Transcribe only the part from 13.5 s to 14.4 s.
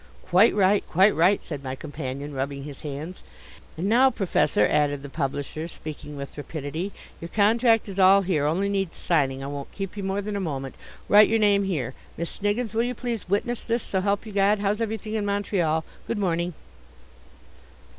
this so help you